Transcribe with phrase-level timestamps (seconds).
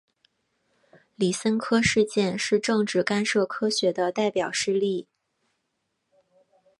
[1.15, 5.07] 李森科事件是政治干涉科学的代表事例。